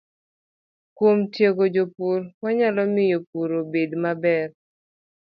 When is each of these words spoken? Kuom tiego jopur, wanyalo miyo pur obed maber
Kuom 0.95 1.17
tiego 1.33 1.63
jopur, 1.75 2.19
wanyalo 2.43 2.81
miyo 2.93 3.19
pur 3.29 3.49
obed 3.61 3.91
maber 4.03 4.49